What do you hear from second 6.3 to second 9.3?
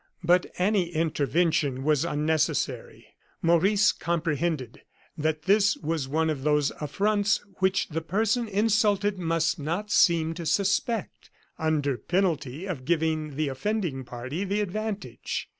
of those affronts which the person insulted